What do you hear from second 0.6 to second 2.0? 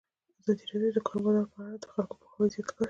راډیو د د کار بازار په اړه د